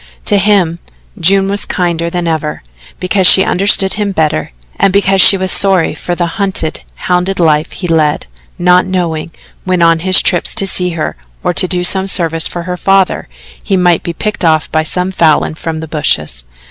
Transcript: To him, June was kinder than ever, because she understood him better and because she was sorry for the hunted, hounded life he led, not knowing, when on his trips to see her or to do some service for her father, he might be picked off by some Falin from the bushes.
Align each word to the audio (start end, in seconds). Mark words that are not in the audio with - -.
To 0.25 0.39
him, 0.39 0.79
June 1.19 1.47
was 1.47 1.63
kinder 1.63 2.09
than 2.09 2.27
ever, 2.27 2.63
because 2.99 3.27
she 3.27 3.43
understood 3.43 3.93
him 3.93 4.11
better 4.13 4.51
and 4.79 4.91
because 4.91 5.21
she 5.21 5.37
was 5.37 5.51
sorry 5.51 5.93
for 5.93 6.15
the 6.15 6.25
hunted, 6.25 6.81
hounded 6.95 7.39
life 7.39 7.71
he 7.73 7.87
led, 7.87 8.25
not 8.57 8.87
knowing, 8.87 9.29
when 9.63 9.83
on 9.83 9.99
his 9.99 10.23
trips 10.23 10.55
to 10.55 10.65
see 10.65 10.89
her 10.97 11.17
or 11.43 11.53
to 11.53 11.67
do 11.67 11.83
some 11.83 12.07
service 12.07 12.47
for 12.47 12.63
her 12.63 12.77
father, 12.77 13.27
he 13.63 13.77
might 13.77 14.01
be 14.01 14.11
picked 14.11 14.43
off 14.43 14.71
by 14.71 14.81
some 14.81 15.11
Falin 15.11 15.53
from 15.53 15.81
the 15.81 15.87
bushes. 15.87 16.45